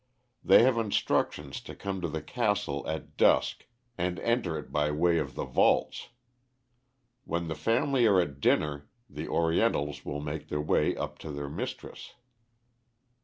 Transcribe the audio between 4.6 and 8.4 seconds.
by way of the vaults. When the family are at